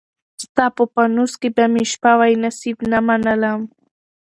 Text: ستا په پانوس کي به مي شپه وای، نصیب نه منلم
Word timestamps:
ستا 0.43 0.65
په 0.75 0.83
پانوس 0.93 1.31
کي 1.41 1.49
به 1.55 1.65
مي 1.73 1.83
شپه 1.91 2.11
وای، 2.19 2.33
نصیب 2.43 2.77
نه 2.91 2.99
منلم 3.07 3.61